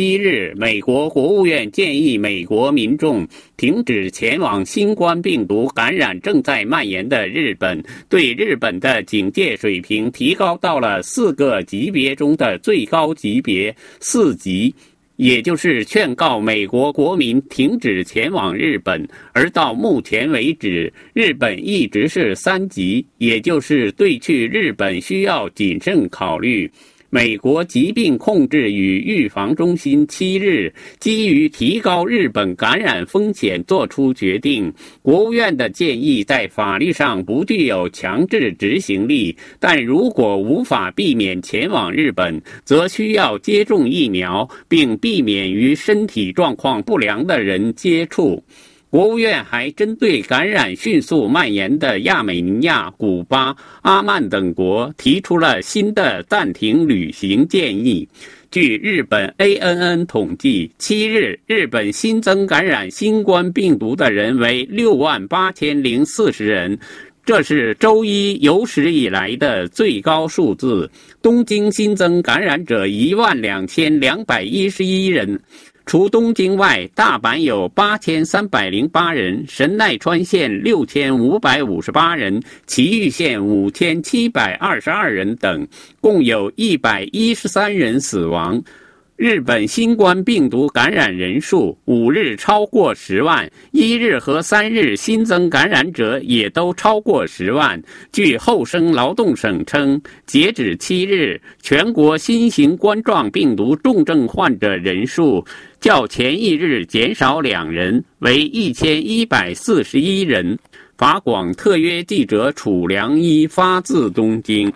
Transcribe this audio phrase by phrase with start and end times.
[0.00, 14.74] 七日，美国国务院建议美国民众停止前往新冠病毒感染正在蔓延的日本，对日本的警戒水平提高到了四个级别中的最高级别四级。
[15.16, 26.70] 也就是劝告美国国民停止前往日本，而到目前为止，日本一直是三级，也就是对去日本需要谨慎考虑。
[27.12, 34.72] 美国疾病控制与预防中心七日基于提高日本感染风险作出决定。
[35.02, 48.40] 国务院的建议在法律上不具有强制执行力，但如果无法避免前往日本，则需要接种疫苗，并避免与身体状况不良的人接触。
[48.90, 58.08] 国务院还针对感染迅速蔓延的亚美尼亚、古巴、阿曼等国提出了新的暂停旅行建议。
[58.50, 66.76] 据日本 ANN 统计，七日日本新增感染新冠病毒的人为六万八千零四十人，
[67.24, 70.90] 这是周一有史以来的最高数字。
[71.22, 75.40] 东京新增感染者一万两千两百一十一人。
[75.90, 85.66] 除东京外，大阪有八千三百零八人，神奈川县六千五百五十八人，埼玉县五千七百二十二人等，
[86.00, 88.62] 共有一百一十三人死亡。
[89.20, 97.78] 日本新冠病毒感染人数五日超过十万，一日和三日新增感染者也都超过十万。
[98.14, 105.44] 据厚生劳动省称，截止七日，全国新型冠状病毒重症患者人数
[105.80, 110.58] 较前一日减少两人，为一千一百四十一人。
[110.96, 114.70] 法广特约记者楚良一发自东京。